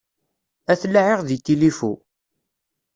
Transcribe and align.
Ad 0.71 0.77
t-laɛiɣ 0.81 1.19
deg 1.27 1.39
tilifu. 1.45 1.93